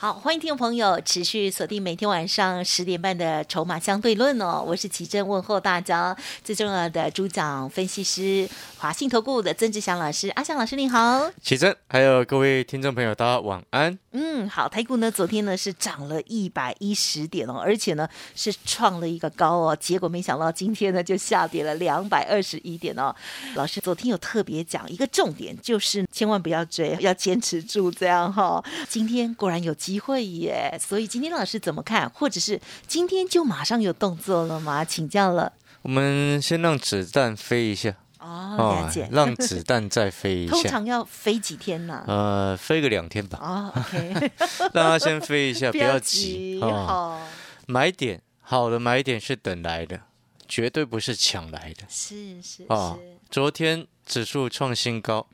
[0.00, 6.16] 好，欢迎听众朋友持续锁定每天晚上十点半的《筹码相对论》哦，我是奇珍，问候大家。
[6.44, 13.98] 最重要的主讲分析师华信投顾的曾志祥老师，阿祥老师你好，奇珍，还有各位听众朋友，大家晚安。
[14.12, 23.14] 嗯，好，台股呢昨天呢是涨了一百一十点哦，而且呢是创了一个高哦，结果没想到今天呢就下跌了两百二十一点哦。
[23.54, 28.64] 老师昨天有特别讲一个重点，就是千万不要追，要坚持住这样哈。
[28.88, 32.08] 今天果然有机会耶，所以今天老师怎么看？
[32.10, 34.84] 或者是今天就马上有动作了吗？
[34.84, 35.52] 请教了。
[35.82, 39.08] 我们先让子弹飞一下哦，了解。
[39.12, 40.52] 让子弹再飞一下。
[40.52, 42.04] 通常要飞几天呢？
[42.06, 43.38] 呃，飞个两天吧。
[43.40, 44.32] 哦，OK。
[44.74, 47.20] 让它先飞一下， 不要急哦。
[47.66, 50.00] 买点好的买点是等来的，
[50.46, 51.84] 绝对不是抢来的。
[51.88, 52.98] 是是哦，
[53.30, 55.26] 昨天指数创新高，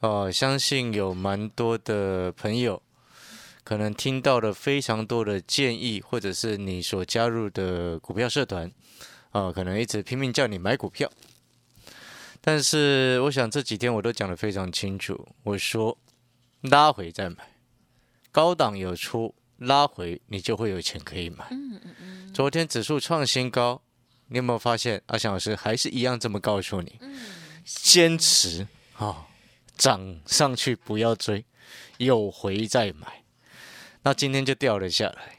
[0.00, 2.82] 哦，相信有蛮多的朋友
[3.62, 8.70] 可能听到了非常多的建议，或者是你所加入的股票社团。
[9.32, 11.08] 啊，可能一直拼命叫你买股票，
[12.42, 15.28] 但是我想这几天我都讲得非常清楚。
[15.42, 15.96] 我说
[16.62, 17.36] 拉回再买，
[18.32, 21.46] 高档有出拉回，你就会有钱可以买。
[21.50, 22.32] 嗯嗯嗯。
[22.32, 23.82] 昨天指数创新高，
[24.28, 25.02] 你有没有发现？
[25.06, 26.98] 阿翔老师还是一样这么告诉你：
[27.64, 29.26] 坚持啊，
[29.76, 31.44] 涨上去不要追，
[31.98, 33.22] 有回再买。
[34.02, 35.38] 那今天就掉了下来。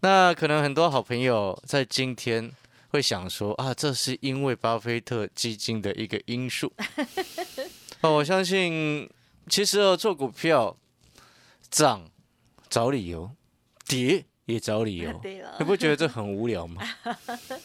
[0.00, 2.52] 那可能很多好朋友在今天。
[2.90, 6.72] 会想说啊，这是因为巴菲特基金的一个因素。
[8.02, 9.08] 哦，我相信，
[9.48, 10.76] 其实哦，做股票
[11.70, 12.10] 涨
[12.68, 13.30] 找理由，
[13.86, 15.20] 跌也找理由。
[15.58, 16.82] 你不觉得这很无聊吗？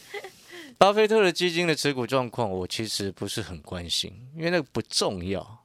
[0.78, 5.64] 巴菲特的基金的持股状况，我其实不是很关心，因为那个不重要。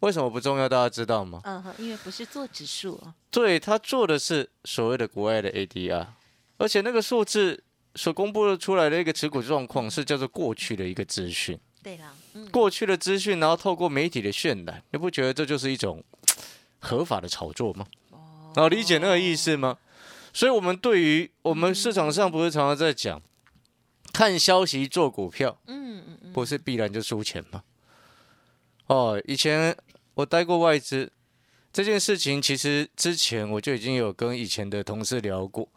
[0.00, 0.68] 为什么不重要？
[0.68, 1.40] 大家知道吗？
[1.44, 3.00] 嗯，因为不是做指数。
[3.30, 6.08] 对他做的是所谓的国外的 ADR，
[6.58, 7.64] 而且那个数字。
[7.98, 12.14] 所公布的出来的一个持股状况是叫做过去的一个资讯，对了，
[12.52, 16.00] 过去的资讯，然后透过媒体的渲染，你不觉得这就是一种
[16.78, 17.84] 合法的炒作吗？
[18.10, 19.76] 哦，然后理解那个意思吗？
[20.32, 23.20] 所以，我们对于我们市场上不是常常在讲，
[24.12, 27.64] 看消息做股票，嗯嗯嗯，不是必然就输钱吗？
[28.86, 29.76] 哦，以前
[30.14, 31.10] 我待过外资，
[31.72, 35.68] 这件事情其实之前我就已经有跟以前的同事聊过。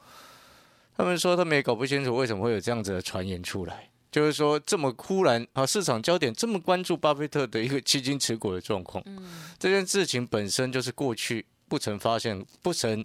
[1.02, 13.04] 他们说他们也搞不清楚为什么会有这样子的传言出来，就是说这么忽然啊，市场焦点这么关注巴菲特的一个基金持股的状况，嗯，这件事情本身就是过去不曾发现、不曾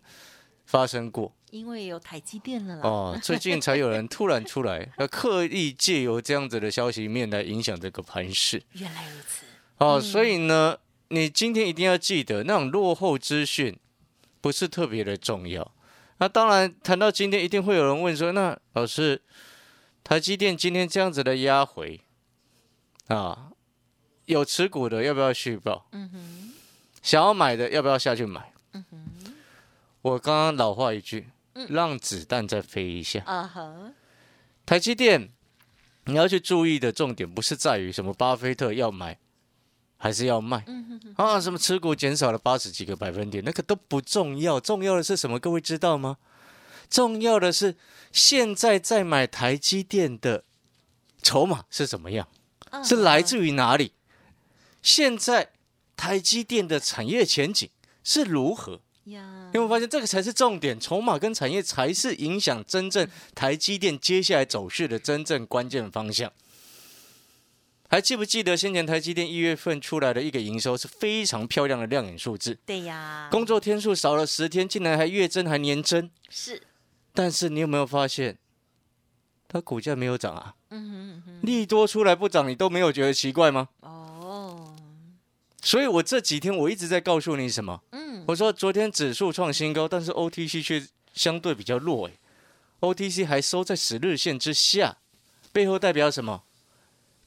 [0.66, 2.82] 发生过，因为有台积电了啦。
[2.82, 8.62] 哦，最近才有人突然出来， 要刻意借由这样子的消息面来影响这个盘势。
[8.72, 9.46] 原来如此。
[9.78, 10.76] 哦，所以呢，
[11.08, 13.74] 你今天一定要记得，那种落后资讯
[14.42, 15.72] 不是特别的重要。
[16.18, 19.20] 那当然，谈到今天，一定会有人问说：“那老师，
[20.02, 22.00] 台积电今天这样子的压回，
[23.08, 23.50] 啊，
[24.24, 25.88] 有持股的要不要续报？
[25.92, 26.54] 嗯哼，
[27.02, 28.52] 想要买的要不要下去买？
[28.72, 29.34] 嗯哼，
[30.00, 31.28] 我刚刚老话一句，
[31.68, 33.22] 让子弹再飞一下。
[33.26, 33.92] 啊哈，
[34.64, 35.30] 台积电，
[36.06, 39.18] 你要去注意的重点不是在于什么巴菲特要买。
[39.96, 40.64] 还是要卖
[41.16, 41.40] 啊？
[41.40, 44.60] 什么持股减少了八十几个百分点，那个都不重要。
[44.60, 45.38] 重要的是什么？
[45.38, 46.18] 各位知道吗？
[46.88, 47.74] 重要的是
[48.12, 50.44] 现在在买台积电的
[51.22, 52.28] 筹码是怎么样？
[52.84, 53.92] 是来自于哪里？
[54.82, 55.50] 现在
[55.96, 57.68] 台积电的产业前景
[58.04, 58.80] 是如何？
[59.04, 60.78] 有没有发现这个才是重点？
[60.78, 66.30] 筹码跟产业才是影响真正台积电接下来走势的真正关键方向。
[67.88, 72.58] 还记不记得先前台积电一月份出来的一个营收是非常漂亮的亮眼数字？
[72.66, 76.10] 对呀，工作天数少了十天，竟然还月增还年增。
[76.28, 76.62] 是，
[77.14, 78.38] 但是你有没有发现，
[79.46, 80.54] 它股价没有涨啊？
[80.70, 83.68] 嗯哼哼，利多出来不涨，你都没有觉得奇怪吗？
[83.80, 84.74] 哦，
[85.62, 87.80] 所以我这几天我一直在告诉你什么？
[87.92, 90.84] 嗯，我说昨天指数创新高，但是 OTC 却
[91.14, 92.12] 相对比较弱，哎
[92.80, 94.98] ，OTC 还收在十日线之下，
[95.52, 96.42] 背后代表什么？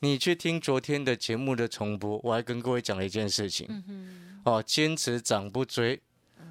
[0.01, 3.68] 你去听昨天的节目的重播，我还跟各位讲了一件事情。
[4.44, 6.01] 哦，坚持涨不追，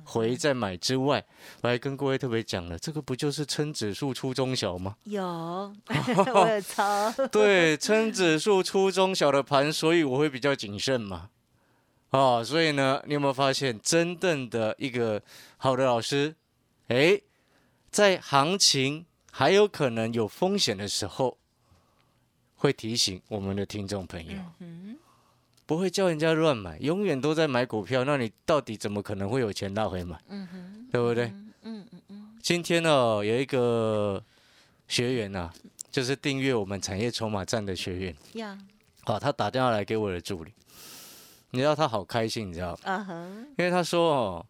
[0.04, 1.24] 回再买之外，
[1.62, 4.96] 我还跟各位特别讲了，这个不就是称指数出中小吗？
[5.04, 5.22] 有，
[6.34, 7.10] 我有抄。
[7.32, 11.30] 对，称指数出中小的盘，所以我会比较谨慎嘛。
[12.10, 15.22] 哦，所以呢，你有没有发现，真正的一个
[15.56, 16.36] 好的老师，
[16.88, 17.20] 哎，
[17.90, 21.38] 在行情还有可能有风险的时候，
[22.58, 24.38] 会提醒我们的听众朋友，
[25.64, 30.20] 不会叫人家乱买，永远都在买股票，那你到底怎么可能会有钱拿回买？
[30.28, 31.26] 嗯哼，对不对？
[31.62, 32.38] 嗯嗯嗯。
[32.42, 32.90] 今天呢，
[33.24, 34.22] 有一个
[34.88, 35.50] 学员呐，
[35.90, 38.58] 就是订阅我们产业筹码站的学员，呀，
[39.04, 40.52] 好，他打电话来给我的助理。
[41.50, 43.46] 你知道他好开心，你知道吗？
[43.56, 44.46] 因为他说哦，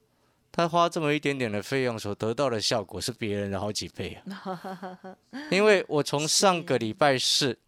[0.50, 5.16] 他花这么一点点的费用所得到的效果是别人的好几倍啊。
[5.50, 7.58] 因为我从上个礼拜四，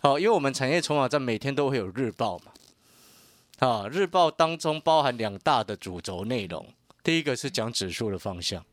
[0.00, 2.52] 好，因为我们产业筹码站每天都会有日报嘛，
[3.58, 6.66] 啊，日报当中包含两大的主轴内容，
[7.04, 8.64] 第一个是讲指数的方向。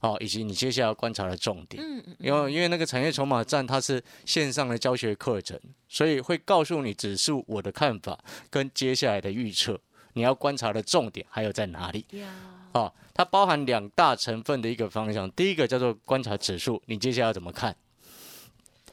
[0.00, 5.58] 好，以及你接下来要观察的重点，嗯嗯，因为因为那个产业筹码站它是线上的教学课程，
[5.88, 8.18] 所以会告诉你指数我的看法
[8.50, 9.80] 跟接下来的预测，
[10.12, 12.04] 你要观察的重点还有在哪里？
[12.72, 17.74] 啊，它包含两大成分的一个方向，第一个叫做观察指数，你接下来要怎么看？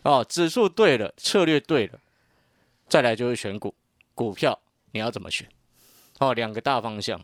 [0.03, 1.99] 哦，指数对了，策略对了，
[2.89, 3.73] 再来就是选股
[4.15, 4.59] 股票，
[4.91, 5.47] 你要怎么选？
[6.19, 7.21] 哦，两个大方向。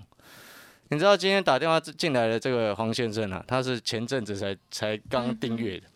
[0.89, 5.87] 你知道今天打电话进来的这个黄先生啊，他是前阵子才才刚订阅的。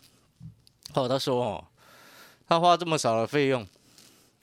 [0.96, 1.66] 哦，他说哦，
[2.48, 3.66] 他花这么少的费用，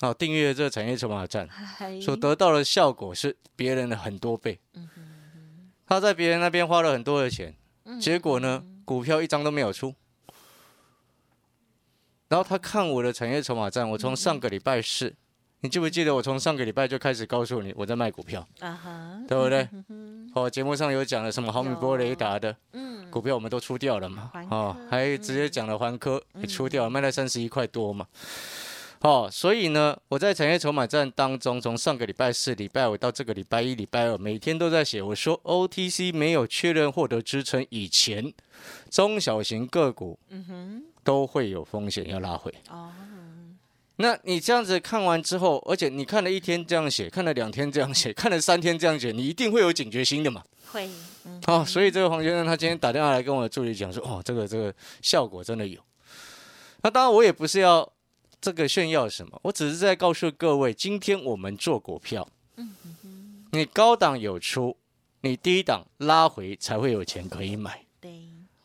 [0.00, 1.48] 哦，订阅这个产业筹码站，
[2.00, 4.58] 所得到的效果是别人的很多倍。
[5.86, 7.54] 他在别人那边花了很多的钱，
[8.00, 9.94] 结果呢，股票一张都没有出。
[12.28, 15.14] 然后他看我的产业筹码站，我从上个礼拜四。
[15.60, 19.68] 你记不记得我从上个礼拜就开始告诉你我在卖股票，啊哈，对不对？
[20.32, 28.06] 哦，节目上有讲了什么毫米波雷达的，嗯，股票我们都出掉了嘛，哦，还直接讲了环科也出掉，卖了三十一块多嘛，
[29.00, 38.32] 哦，所以呢，我在产业筹码站当中，从上个礼拜四、礼拜五到这个礼拜一、礼拜二，每天都在写，我说 OTC 没有确认获得支撑以前，
[38.88, 42.92] 中小型个股，嗯哼，都会有风险要拉回，哦。
[43.96, 50.44] 那你这样子看完之后，而且你看了一天这样写，看了两天这样写， 看了三天这样写，你一定会有警觉心的嘛？
[50.70, 50.86] 会，
[51.46, 55.80] 哦，所以这个黄先生他今天打电话来跟我的助理讲说，哦，这个这个效果真的有。
[56.82, 57.90] 那当然我也不是要
[58.38, 62.68] 这个炫耀什么，我只是在告诉各位，今天我们做股票，嗯
[63.52, 64.76] 你高档有出，
[65.22, 67.87] 你低档拉回才会有钱可以买。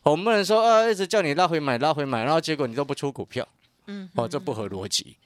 [0.04, 3.48] 对，我们不能说啊，一直叫你拉回买拉回买，然后结果你都不出股票，
[3.88, 5.18] 嗯，哦，这不合逻辑。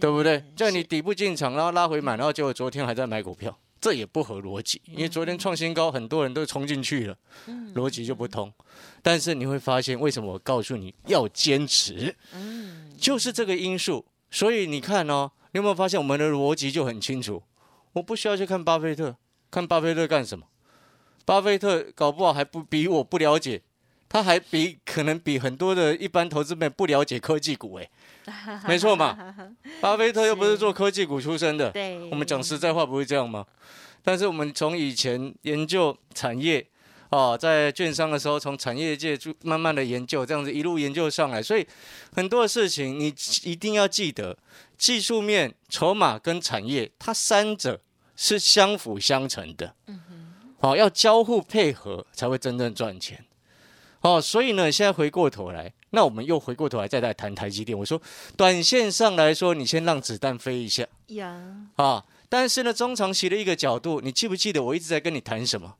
[0.00, 0.42] 对不对？
[0.56, 4.80] 叫你底部进场，然后拉回买，然后结果昨天还在买股票，这也不合逻辑。
[4.86, 7.14] 因为昨天创新高，很多人都冲进去了，
[7.74, 8.50] 逻辑就不通。
[9.02, 12.16] 但是你会发现，为什么我告诉你要坚持？
[12.32, 14.02] 嗯，就是这个因素。
[14.30, 17.42] 所以你看哦，你有没有发现我们的逻辑就很清楚？
[17.92, 19.14] 我不需要去看巴菲特，
[19.50, 20.46] 看巴菲特干什么？
[21.26, 23.60] 巴菲特搞不好还不比我不了解。
[24.08, 27.88] 他还比可能比很多的一般投资们不了解科技股哎，
[28.66, 29.34] 没错嘛，
[29.80, 33.44] 巴菲特又不是做科技股出身的，对，我们讲实在话不会这样吗？
[34.02, 36.64] 但是我们从以前研究产业
[37.10, 41.66] 哦，在券商的时候，从产业界就慢慢的研究，这样子一路研究上来，所以
[42.12, 43.12] 很多的事情你
[43.42, 44.36] 一定要记得，
[44.78, 47.80] 技术面、筹码跟产业，它三者
[48.16, 53.24] 是相辅相成的，嗯哼，好，要交互配合才会真正赚钱。
[54.06, 57.76] 哦，所以呢，现在回过头来，那我们又回过头来再来谈台积电。
[57.76, 58.00] 我说，
[58.36, 61.66] 短线上来说，你先让子弹飞一下呀。
[61.74, 65.74] 啊，但是呢，中长期的一个角度，你记不记得我一直在跟你谈什么？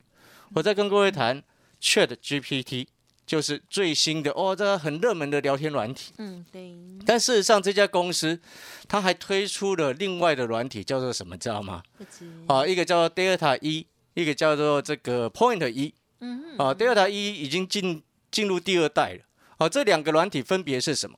[0.55, 1.41] 我在跟各位谈
[1.81, 2.87] Chat GPT，
[3.25, 6.11] 就是最新的哦，这很热门的聊天软体。
[6.17, 6.73] 嗯，对。
[7.05, 8.37] 但事实上，这家公司
[8.89, 11.37] 它还推出了另外的软体，叫做什么？
[11.37, 11.81] 知道吗？
[12.47, 15.93] 啊，一个叫做 Delta 一，一个叫做这个 Point 一。
[16.19, 16.57] 嗯。
[16.57, 18.03] 啊，Delta 一已经进。
[18.29, 19.23] 进入第二代了，
[19.57, 21.17] 好，这两个软体分别是什么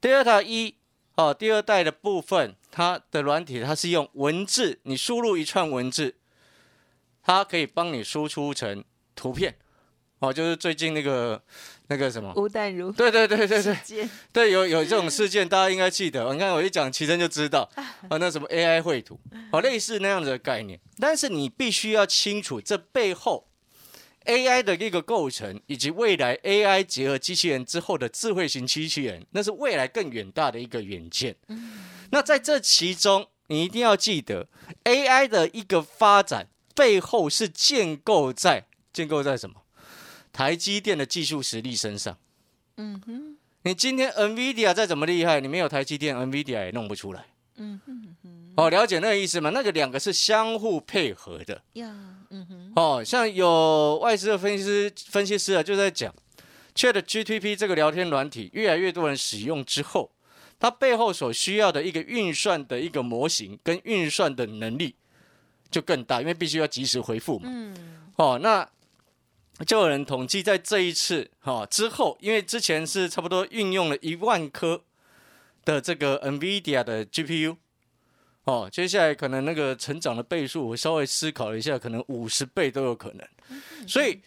[0.00, 0.76] ？Delta 一，
[1.16, 6.14] 哦，第二代的部分，它的软体它是用文字，你输入一串文字，
[7.22, 8.84] 它可以帮你输出成
[9.14, 9.56] 图片，
[10.20, 11.42] 哦，就是最近那个
[11.88, 12.32] 那个什么？
[12.36, 17.68] 吴淡如，对对对对对，对有有这种事件，大家应该记得，你看我一讲，齐真就知道，
[18.08, 19.18] 啊，那什么 AI 绘图，
[19.50, 23.48] 哦，类似那样子的概念，但是你必须要清楚这背后。
[24.26, 31.36] AI 的一个构成，以及未来 AI 结合机器人之后的智慧型机器人，那是未来更远大的一个远见。
[32.10, 34.48] 那在这其中，你一定要记得
[34.84, 39.62] ，AI 的一个发展背后是建构在建构在什么？
[40.32, 42.18] 台积电的技术实力身上。
[42.76, 47.24] 嗯哼，你今天 NVIDIA 再怎么厉害，你没有台积电，NVIDIA 也弄不出来。
[47.56, 49.48] 嗯哼哼，哦，了解那个意思吗？
[49.48, 51.62] 那个两个是相互配合的。
[51.72, 56.14] 呀，嗯哼，哦，像有外资的分析师分析师啊，就在讲
[56.74, 60.10] ，Chat GTP 这个聊天软体越来越多人使用之后，
[60.58, 64.94] 它背后所需要的一个运算的一个模型跟运算的能力
[65.70, 67.48] 就更大，因为必须要及时回复嘛。
[67.50, 67.76] 嗯，
[68.16, 68.68] 哦，那
[69.66, 74.82] 就有人统计在这一次哈、哦、之后，因为之前是差不多运用了一万颗
[75.64, 77.56] 的这个 NVIDIA 的 GPU。
[78.46, 83.26] 哦，接下来可能那个成长的倍数，我稍微思考了一下，可能五十倍都有可能。
[83.88, 84.20] 所以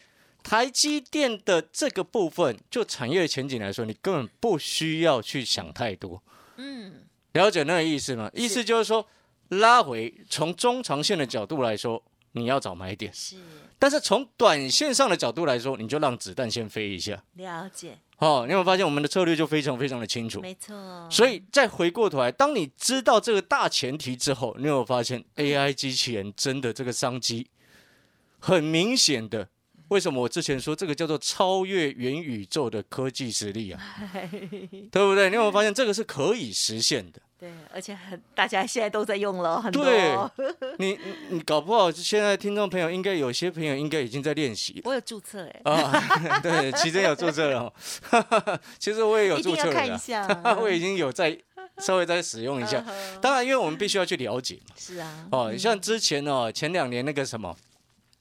[0.44, 6.22] 台积电的这个部分，就产业前景来说，你根本不需要去想太多。
[6.58, 8.30] 嗯，了解那个意思吗？
[8.34, 9.08] 意思就是说，
[9.48, 13.38] 拉回从中长线的角度来说，你要找买点；是
[13.78, 17.24] 但是从短线上的角度来说，你就让子弹先飞一下。
[17.36, 20.42] 了解，哦，你有没有发现我们的策略就非常非常的清楚？
[20.42, 27.48] 没错，所以再回过头来，当你知道这个大前提之后，你有没有发现 AI 机器人真的这个商机
[28.40, 29.48] 很明显的？
[29.88, 33.82] 为什么我之前说这个叫做超越元宇宙的科技实力啊？
[34.92, 35.30] 对不对？
[35.30, 37.20] 你有没有发现这个是可以实现的？
[37.40, 40.14] 对，而且很大家现在都在用了很多， 对
[40.78, 51.38] 你你你搞不好现在听众朋友应该有些朋友应该已经在练习我有注册哎，啊， 对，其实有注册了哦， 其实我也有注册了啦，看一下，我已经有在
[51.78, 52.84] 稍微再使用一下。
[52.86, 54.76] 嗯当然，因为我们必须要去了解嘛。
[54.78, 57.56] 是啊，哦，像之前哦，前两年那个什么，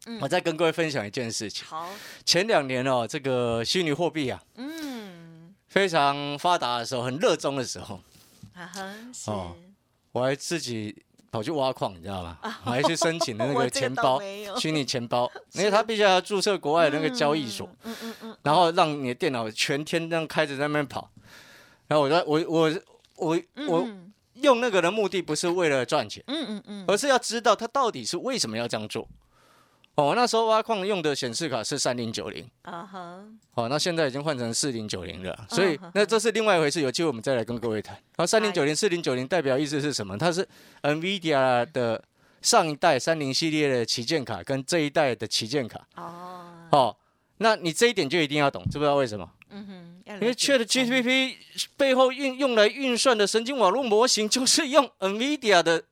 [0.07, 1.67] 嗯我再跟各位分享一件事情。
[1.67, 1.89] 好，
[2.25, 8.01] 前两年哦，这个虚拟货币啊嗯，非常发达的时候，很热衷的时候，
[8.59, 9.55] 啊哈，是，哦
[10.13, 10.95] 我还自己
[11.31, 12.39] 跑去挖矿，你知道吗？
[12.65, 14.21] 我还去申请的那 个钱包
[14.59, 21.11] 虚拟钱包， 因为他必须要注册国外的那个交易所，嗯嗯嗯，然后让你的电脑全天这样开着在那边跑。
[21.87, 22.73] 然后我在我我
[23.17, 26.23] 我我嗯用那个的目的不是为了赚钱。
[26.27, 29.07] 嗯嗯嗯，而是要知道他到底是为什么要这样做。
[29.99, 33.25] 哦，那时候挖矿用的显示卡是三零九零，啊哈，
[33.55, 37.97] 哦，那现在已经换成四零九零了，所以那这是另外一回事，有机会我们再来跟各位谈。
[37.97, 40.17] 然后三零九零、四零九零代表意思是什么？
[40.17, 40.47] 它是
[40.83, 42.01] NVIDIA 的
[42.41, 45.85] 上一代三零系列的旗舰卡跟这一代的旗舰卡。
[45.97, 46.97] 哦，哦，
[47.39, 49.29] 那你这一点就一定要懂，知不知道为什么？
[49.51, 51.35] 嗯哼，因因为 Chat GPT
[51.77, 55.83] 背后运用来运算的神经网络模型，就是用 NVIDIA 的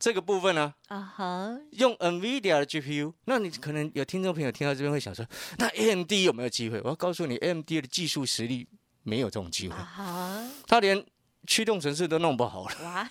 [0.00, 5.24] 这个部分呢、啊哈，用 NVIDIA 的 GPU，那你可能有听众朋友听到这边会想说，
[5.58, 6.80] 那 AMD 有没有机会？
[6.82, 8.66] 我要告诉你，AMD 的技术实力
[9.02, 9.74] 没有这种机会。
[9.74, 11.04] 啊，哈，它连
[11.46, 12.74] 驱动程式都弄不好了。
[12.82, 13.10] 哇，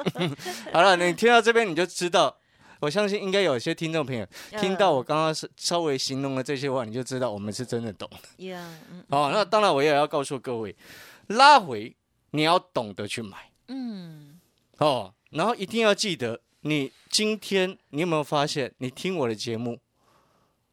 [0.72, 2.34] 好了，你听到这边你就知道，
[2.80, 4.26] 我相信应该有些听众朋友
[4.58, 8.08] 听到我刚刚是稍微形容的这些话，你就知道我们是真的懂。
[8.38, 9.04] 呀，嗯。
[9.08, 10.74] 哦，那当然我也要告诉各位，
[11.26, 11.94] 拉回
[12.30, 13.50] 你要懂得去买。
[13.68, 14.40] 嗯，
[14.78, 19.78] 哦，然后一定要记得，你今天你有没有发现，你听我的节目，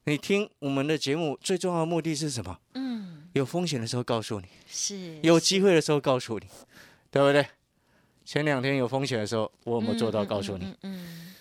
[0.05, 2.59] 你听我们的节目最重要的目的是什么？
[2.75, 6.45] 嗯，有风险的时候告诉你，是有机会的时候告诉你，
[7.09, 7.45] 对不对？
[8.23, 10.65] 前两天有风险的时候，我有没有做到告诉你？
[10.65, 11.35] 嗯嗯，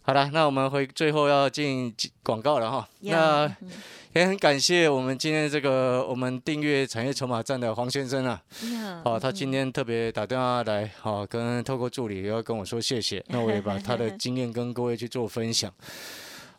[0.00, 2.88] 好了，那我们回最后要进广告了哈。
[3.00, 3.70] 那嗯
[4.14, 8.42] 也很感谢我们今天这个我们订阅产业筹码站的黄先生啊，
[8.74, 15.72] 呀，哦，他今天特别打电话来，好、跟透过助理也要跟我说谢谢， 那我也把他的经验跟各位去做分享。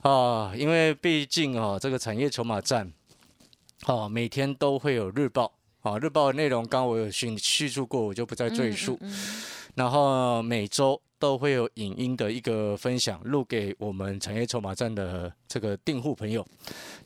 [0.01, 2.91] 啊，因为毕竟哦，这个产业筹码站，
[3.85, 5.53] 哦，每天都会有日报。
[5.81, 8.97] 啊，日报的内容刚刚我有叙叙述过，我就不再赘述。
[9.01, 9.13] 嗯，
[9.75, 16.45] 然后每周都会有影音的一个分享，录给我们产业筹码站的这个订户朋友。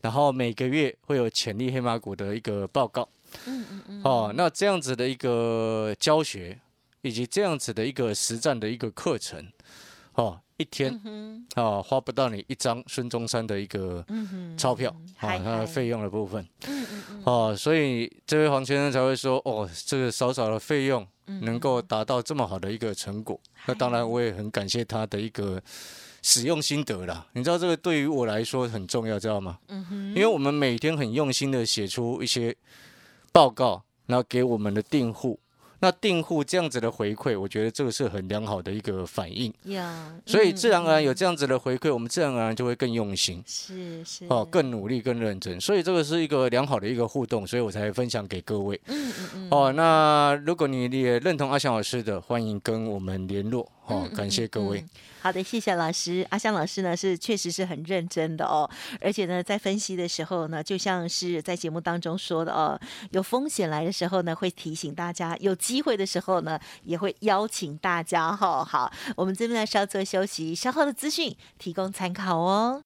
[0.02, 3.08] 然后每个月会有潜力黑马股的一个报告。
[3.46, 6.58] 嗯嗯嗯，哦，那这样子的一个教学，
[7.02, 9.46] 以及这样子的一个实战的一个课程，
[10.14, 14.04] 哦，一天嗯哦花不到你一张孙中山的一个
[14.58, 21.08] 钞票啊，嗨嗨它的费用的部分嗯嗯嗯，哦，所以这位黄先生才会说，哦，这个少少的费用嗯
[21.42, 25.62] 能够达到这么好的一个成果，那当然我也很感谢他的一个
[26.22, 27.28] 使用心得啦。
[27.34, 29.60] 你知道这个对于我来说很重要，知道吗？
[29.68, 32.56] 嗯哼，因为我们每天很用心的写出一些
[33.32, 35.40] 报告，然后给我们的订户。
[35.80, 44.26] 那订户这样子的回馈，我觉得这个是很良好的一个反应，呀，所以自然而然有嗯这样子的回馈，我们自然而然就会更用心是是。
[44.30, 48.80] 哦，更努力、更认真，所以这个是一个良好的一个互动，所以我才分享给各位。
[48.88, 54.80] 嗯嗯嗯，哦，那如果你也认同阿翔老师的，欢迎跟我们联络哦，感谢各位。
[54.82, 54.90] 嗯
[55.20, 56.26] 好的，谢谢老师。
[56.30, 58.70] 阿香老师呢是确实是很认真的哦，
[59.02, 62.80] 而且呢在分析的时候呢，就像是在节目当中说的哦，
[63.12, 72.82] 有风险来的时候呢会提醒大家，有机会的时候呢也会邀请大家哈、好，我们这边呢稍作休息，稍后的资讯提供参考哦。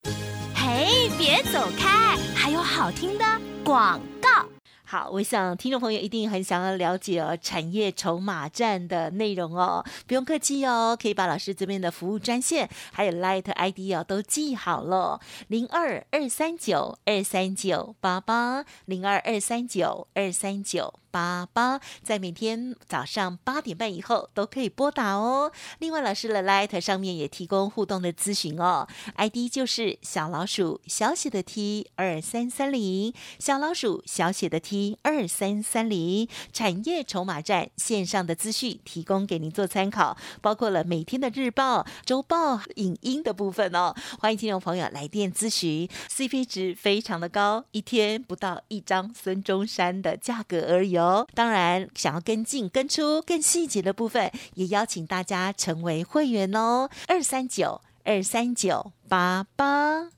[0.55, 3.25] 嘿，别走开，还有好听的
[3.63, 4.47] 广告。
[4.91, 21.00] 好，我想听众朋友一定很想要了解哦，产业筹码站的内容哦，不用客气哦，可以把老师这边的服务专线还有 Light ID 哦都记好了，零二二三九二三九八八，零二二三九二三九。
[21.11, 25.51] 八八，在每天早上八点半以后都可以拨打哦。
[25.79, 28.87] 另外，老师的 Light 上面也提供互动的咨询哦
[29.17, 36.27] ，ID 就是小老鼠小写的 T 二三三零，小老鼠小写的 T 二三三零。
[36.53, 43.93] 产业筹码站线上的资讯提供给您做参考，包括了每天的日报、周报、影音的部分哦。
[44.19, 51.00] 欢迎听众朋友来电咨询，CP 值非常的高，一天不到一张孙中山的价格而已哦。
[51.33, 56.89] 当然，想要跟进、跟出更细节的部分，也邀请大家成为会员哦。
[57.07, 60.09] 二三九二三九八八。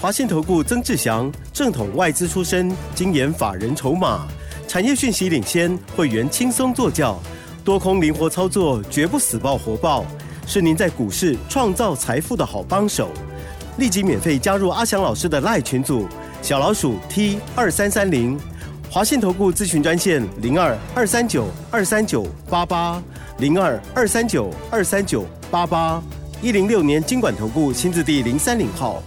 [0.00, 4.26] 华信投顾曾志祥，正统外资出身，精研法人筹码，
[4.66, 7.20] 产业讯息领先，会员轻松做教，
[7.62, 10.06] 多空灵活操作，绝不死爆活爆，
[10.46, 13.10] 是您在股市创造财富的好帮手。
[13.76, 16.08] 立即免费加入阿翔老师的赖群组，
[16.40, 18.40] 小老鼠 T 二三三零，
[18.92, 23.00] 华信投顾咨询专线零二二三九二三九八八
[23.38, 26.02] 零二二三九二三九八八
[26.42, 29.00] 一零六年经管投顾新字第零三零号。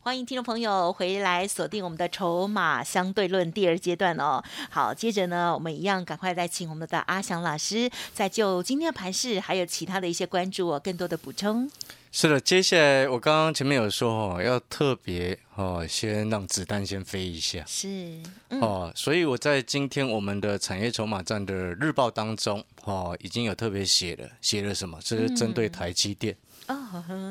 [0.00, 4.42] 欢迎听众朋友回来锁定我们的筹码相对论第二阶段哦。
[4.68, 11.70] 好，接着呢，我们一样赶快再请我们的阿翔老师，再就今天的盘势还有其他的一些关注哦，更多的补充。
[12.12, 17.64] 是的，接下来我刚刚前面有说哦，要特别哦，先让子弹先飞一下。
[17.68, 24.98] 是，嗯，哦，所以我在今天我们的产业筹码站的日报当中哦，已经有特别写了，写了什么？
[25.04, 26.36] 这是针对台积电。
[26.66, 26.76] 哦，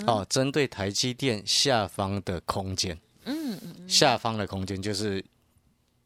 [0.08, 5.24] 哦，针对台积电下方的空间，嗯嗯嗯，下方的空间就是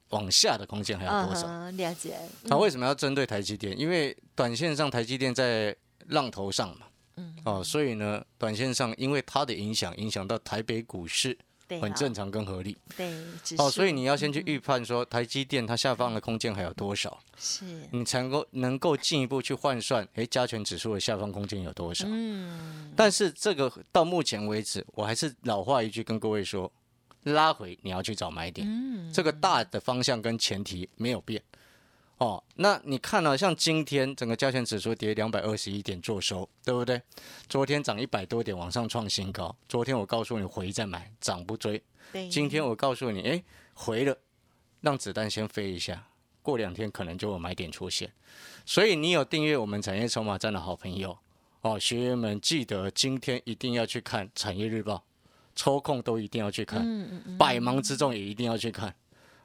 [0.10, 1.46] 往下的空间还有多少？
[1.48, 3.80] 嗯了解，那为什么要针对台积电？
[3.80, 5.76] 因为短线上台积电在
[6.08, 12.78] 浪头上嘛，嗯，哦，所以呢，短线上因为它的影响，影响到台北股市，对，很正常跟合理。
[12.98, 13.14] 对，
[13.58, 22.06] 哦，所以你要先去预判说台积电它下方的空间还有多少，是，你才能够能够进一步去换算，诶，加权指数的下方空间有多少？
[22.08, 26.72] 嗯，但是这个到目前为止，我还是老话一句跟各位说，
[27.24, 31.42] 拉回你要去找买点，嗯，这个大的方向跟前提没有变。
[32.20, 37.02] 哦，那你看了、像今天整个加权指数跌两百二十一点做收，对不对？
[37.50, 41.82] 昨天涨一百多点往上创新高，昨天我告诉你回再买，涨不追。
[42.12, 44.16] 对，今天我告诉你，哎，回了，
[44.82, 46.08] 让子弹先飞一下，
[46.42, 48.14] 过两天可能就有买点出现。
[48.66, 51.18] 所以你有订阅我们产业筹码站的好朋友
[51.62, 55.04] 哦，学员们记得今天一定要去看产业日报，
[55.56, 58.96] 抽空都一定要去看，嗯嗯嗯，百忙之中也一定要去看。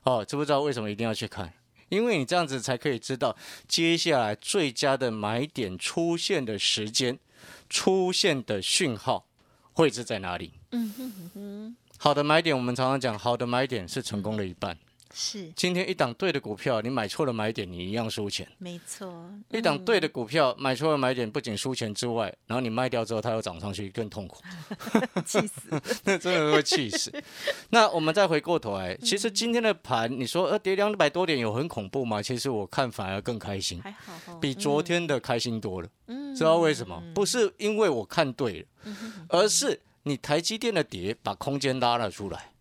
[0.05, 1.53] 哦，知不知道为什么一定要去看？
[1.89, 7.19] 因为你这样子才可以知道接下来最佳的买点出现的时间、
[7.69, 9.27] 出现的讯号
[9.73, 10.53] 会是在哪里。
[10.73, 14.77] 嗯哼哼哼，好的买点，我们常常讲，好的买点是成功的一半。
[15.21, 18.49] 是今天一档对的股票，你买错了买点，你一样输钱。
[18.59, 24.41] 没错，一档对的股票买错了买点，不仅输钱之外，然后你卖掉之后，它又涨上去，更痛苦，
[25.15, 25.61] 嗯 气死，
[26.07, 27.13] 那真的会气死。
[27.71, 32.23] 那我们再回过头来，其实今天的盘，你说呃跌两百多点有很恐怖吗？
[32.23, 35.89] 其实我看反而更开心，还好哦，比昨天的开心多了。
[36.07, 37.03] 嗯知道为什么？
[37.13, 38.67] 不是因为我看对了，
[39.29, 42.53] 而是你台积电的跌把空间拉了出来，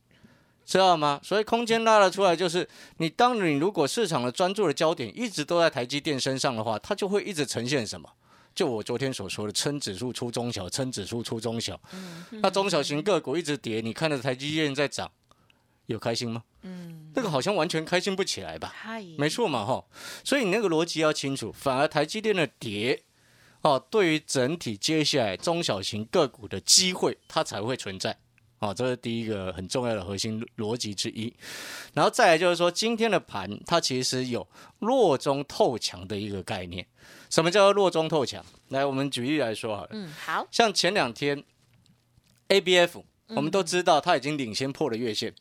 [0.68, 1.20] 知道吗？
[1.24, 8.10] 所以空间拉了出来，就是你当你如果市场的专注的焦点一直都在台积电身上的话，它就会一直呈现什么？
[8.54, 11.80] 就我昨天所说的，撑指数出中小，撑指数出中小，
[12.42, 15.10] 那中小型个股一直跌，你看着台积电在涨，
[15.86, 16.44] 有开心吗？
[16.64, 18.74] 嗯，那个好像完全开心不起来吧？
[18.76, 19.86] 嗨，没错嘛，哈，
[20.26, 21.50] 所以你那个逻辑要清楚。
[21.50, 23.04] 反而台积电的跌，
[23.62, 28.18] 哦，对于整体接下来中小型个股的机会，它才会存在。
[28.60, 31.34] 哦，这是第一个很重要的核心逻辑之一。
[31.94, 34.48] 然后再来就是说，今天的盘它其实有
[34.80, 36.86] 弱中透强的一个概念。
[37.30, 38.44] 什么叫做弱中透强？
[38.70, 41.44] 来，我们举例来说好了，嗯，好，像前两天
[42.48, 43.04] ABF
[43.36, 45.34] 我们都知道它已经领先破了月线，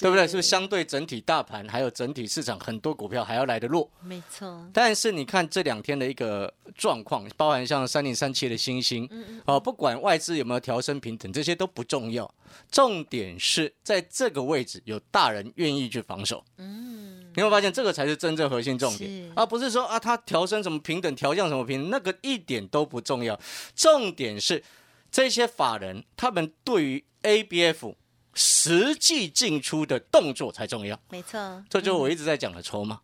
[0.00, 0.26] 对不对？
[0.26, 3.88] 是不是相对整体大盘还有整体市场很多股票还要来得弱？
[4.02, 9.08] 没错，但是你看这两天的一个状况，包含像三零三七的星星，
[9.44, 12.28] 哦，不管外资有没有调升平等，这些都不重要，
[12.70, 16.44] 重点是在这个位置有大人愿意去防守。
[16.56, 23.38] 嗯，你会发现这个才是真正核心重点，而不是说啊，它调升什么平等，调降什么平等，那个一点都不重要。
[23.76, 24.62] 重点是
[25.10, 27.94] 这些法人他们对于 ABF
[28.34, 30.98] 实际进出的动作才重要。
[31.10, 33.00] 没错，这就是我一直在讲的筹码。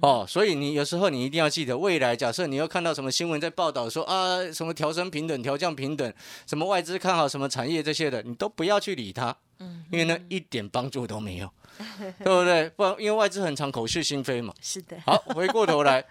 [0.00, 6.10] 哦，所以你有时候你一定要记得，未来假设你又看到什么新闻在报道说啊，什么调升平等、调降平等，
[6.46, 11.52] 什么外资看好什么产业这些的，你都不要去理它，嗯因为呢一点帮助都没有，
[12.24, 12.70] 对不对？
[12.70, 14.54] 不然因为外资很常口是心非嘛。
[14.62, 16.02] 是的，好，回过头来，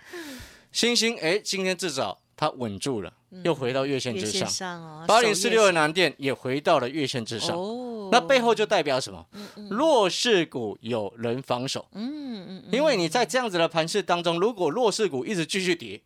[0.72, 3.12] 星星哎，今天至少它稳住了，
[3.44, 7.58] 又回到月线之上，八零四六的守月南电也回到了月线之上。
[7.58, 9.26] 哦那背后就代表什么？
[9.72, 16.00] 弱势股有人防守，嗯嗯因为你在这样子的盘势当中，如果弱势股一直继续跌，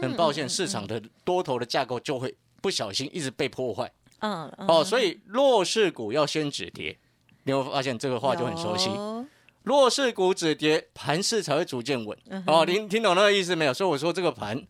[0.00, 3.90] 很抱歉，市场的多头的架构就会不小心一直被破坏
[4.20, 4.84] 哦。
[4.84, 6.96] 所以弱势股要先止跌，
[7.42, 8.88] 你会发现这个话就很熟悉。
[9.64, 12.16] 弱势股止跌，盘势才会逐渐稳。
[12.46, 13.74] 哦，您听懂那个意思没有？
[13.74, 14.64] 所以我说这个盘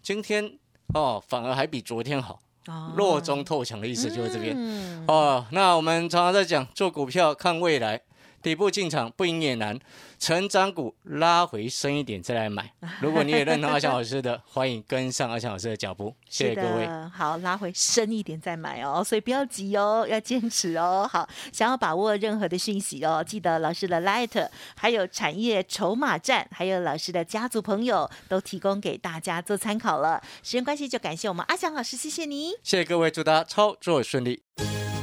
[0.00, 0.58] 今天
[0.94, 4.54] 哦，反而还比昨天好，哦弱中透强的意思就是这边。
[4.56, 8.00] 嗯哦，那我们常常在讲做股票看未来，
[8.42, 9.78] 底部进场不赢也难，
[10.18, 12.72] 成长股拉回深一点再来买。
[13.00, 16.14] 如果你也认同阿翔老师的，欢迎跟上阿翔老师的脚步。
[16.28, 16.88] 谢谢各位。
[17.12, 21.08] 好，拉回深一点再买哦，所以不要急哦，要坚持哦。
[21.10, 30.20] 好，想要把握任何的讯息哦，记得老师的 Light，还有产业筹码站，还有老师的家族朋友都提供给大家做参考了。
[30.42, 32.52] 时间关系，就感谢我们阿翔老师，谢谢你。
[32.62, 34.42] 谢谢各位，祝大家操作顺利。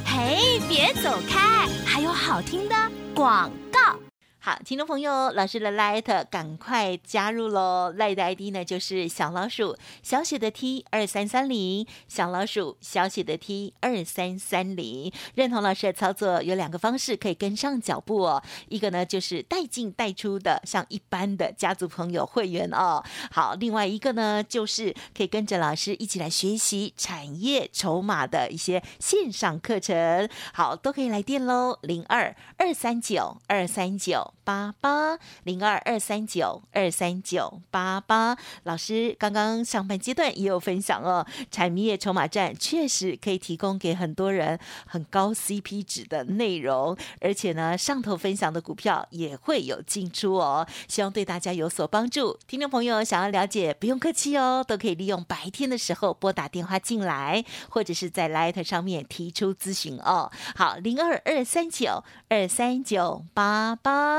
[0.05, 2.75] 嘿，别走开，还有好听的
[3.19, 4.08] 广告。
[4.41, 15.11] 好，听众朋友，老师的 Light 赶快加入喽！Light 的 ID 呢就是小老鼠小写的 T 二三三零，小老鼠小写的 T 二三三零。
[15.35, 23.03] 认同老师的操作有两个方式可以跟上脚步哦，一个呢就是带进带出的，像一般的家族朋友会员哦。
[23.31, 34.28] 好，另外一个呢就是可以跟着老师一起来学习产业筹码的一些线上课程，好，都可以来电喽，零二二三九二三九。
[34.43, 52.37] 八八零二二三九二三九八八，老师刚刚上半阶段也有分享哦，产业筹码站确实可以提供给很多人很高 CP 值的内容，而且呢，上头分享的股票也会有进出哦，希望对大家有所帮助。
[52.47, 60.31] 听众朋友想要了解，不用客气哦，都可以利用白天的时候拨打电话进来，或者是在 Light 上面提出咨询哦。
[60.55, 64.18] 好，零二二三九二三九八八。